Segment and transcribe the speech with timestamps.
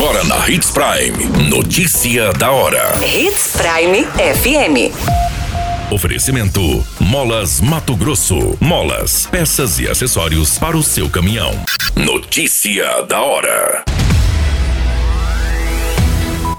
[0.00, 1.50] Agora na Hits Prime.
[1.50, 2.92] Notícia da hora.
[3.04, 4.94] Hits Prime FM.
[5.92, 6.60] Oferecimento:
[7.00, 8.56] Molas Mato Grosso.
[8.60, 11.50] Molas, peças e acessórios para o seu caminhão.
[11.96, 13.82] Notícia da hora.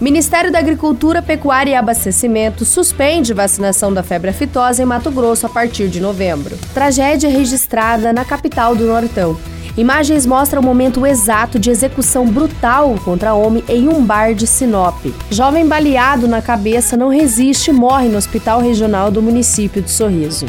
[0.00, 5.48] Ministério da Agricultura, Pecuária e Abastecimento suspende vacinação da febre aftosa em Mato Grosso a
[5.48, 6.58] partir de novembro.
[6.74, 9.38] Tragédia registrada na capital do Nortão.
[9.78, 15.06] Imagens mostram o momento exato de execução brutal contra homem em um bar de Sinop.
[15.30, 20.46] Jovem baleado na cabeça não resiste e morre no hospital regional do município de Sorriso.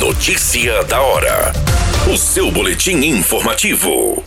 [0.00, 1.52] Notícia da hora.
[2.10, 4.24] O seu boletim informativo.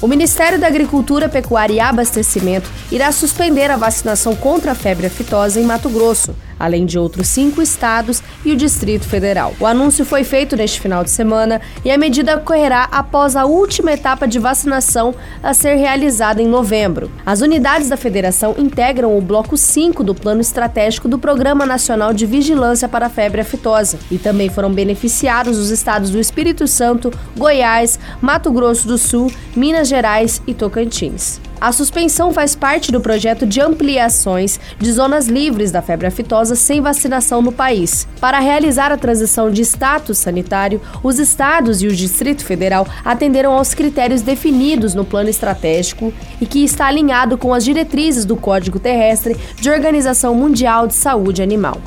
[0.00, 5.60] O Ministério da Agricultura, Pecuária e Abastecimento irá suspender a vacinação contra a febre aftosa
[5.60, 9.52] em Mato Grosso, além de outros cinco estados e o Distrito Federal.
[9.58, 13.92] O anúncio foi feito neste final de semana e a medida ocorrerá após a última
[13.92, 15.12] etapa de vacinação
[15.42, 17.10] a ser realizada em novembro.
[17.26, 22.26] As unidades da federação integram o bloco 5 do Plano Estratégico do Programa Nacional de
[22.26, 27.98] Vigilância para a Febre Aftosa e também foram beneficiados os estados do Espírito Santo, Goiás,
[28.20, 31.40] Mato Grosso do Sul, Minas Gerais e Tocantins.
[31.64, 36.82] A suspensão faz parte do projeto de ampliações de zonas livres da febre aftosa sem
[36.82, 38.06] vacinação no país.
[38.20, 43.72] Para realizar a transição de status sanitário, os estados e o Distrito Federal atenderam aos
[43.72, 49.34] critérios definidos no plano estratégico e que está alinhado com as diretrizes do Código Terrestre
[49.58, 51.80] de Organização Mundial de Saúde Animal.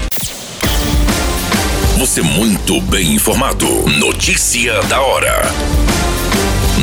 [2.00, 3.68] Você muito bem informado.
[4.00, 5.97] Notícia da hora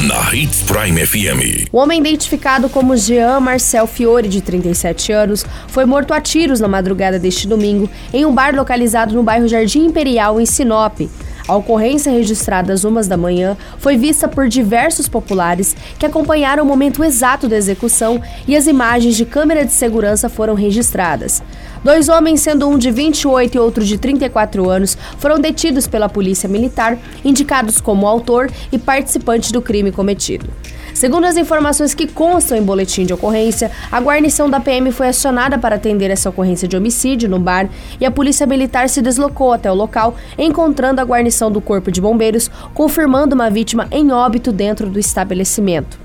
[0.03, 1.69] na Hits Prime FM.
[1.73, 6.67] O homem identificado como Jean Marcel Fiore, de 37 anos, foi morto a tiros na
[6.67, 11.01] madrugada deste domingo em um bar localizado no bairro Jardim Imperial, em Sinop.
[11.47, 16.67] A ocorrência registrada às umas da manhã foi vista por diversos populares que acompanharam o
[16.67, 21.43] momento exato da execução e as imagens de câmera de segurança foram registradas.
[21.85, 26.49] Dois homens, sendo um de 28 e outro de 34 anos, foram detidos pela Polícia
[26.49, 30.49] Militar, indicados como autor e participante do crime cometido.
[30.95, 35.59] Segundo as informações que constam em boletim de ocorrência, a guarnição da PM foi acionada
[35.59, 37.69] para atender essa ocorrência de homicídio no bar
[38.01, 42.01] e a Polícia Militar se deslocou até o local, encontrando a guarnição do Corpo de
[42.01, 46.04] Bombeiros, confirmando uma vítima em óbito dentro do estabelecimento.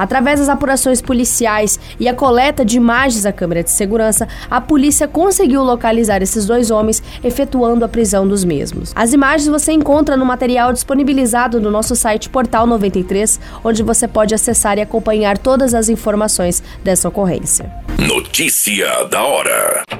[0.00, 5.06] Através das apurações policiais e a coleta de imagens da câmera de segurança, a polícia
[5.06, 8.94] conseguiu localizar esses dois homens, efetuando a prisão dos mesmos.
[8.96, 14.34] As imagens você encontra no material disponibilizado no nosso site Portal 93, onde você pode
[14.34, 17.70] acessar e acompanhar todas as informações dessa ocorrência.
[17.98, 19.99] Notícia da hora.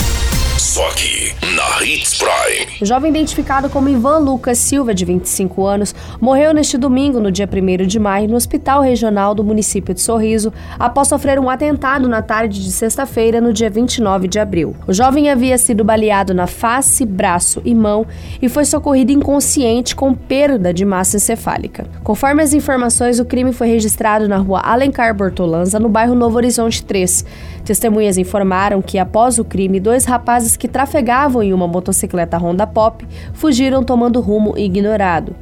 [0.71, 2.77] Só aqui, na Hits Prime.
[2.79, 7.45] O jovem identificado como Ivan Lucas Silva, de 25 anos, morreu neste domingo, no dia
[7.45, 12.21] 1 de maio, no Hospital Regional do município de Sorriso, após sofrer um atentado na
[12.21, 14.73] tarde de sexta-feira, no dia 29 de abril.
[14.87, 18.07] O jovem havia sido baleado na face, braço e mão
[18.41, 21.85] e foi socorrido inconsciente com perda de massa encefálica.
[22.01, 26.81] Conforme as informações, o crime foi registrado na rua Alencar Bortolanza, no bairro Novo Horizonte
[26.81, 27.25] 3.
[27.65, 33.03] Testemunhas informaram que, após o crime, dois rapazes que trafegavam em uma motocicleta Honda Pop
[33.33, 35.35] fugiram tomando rumo ignorado.